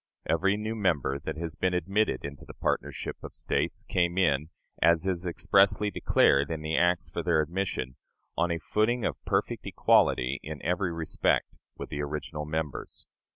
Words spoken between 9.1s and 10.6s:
perfect equality in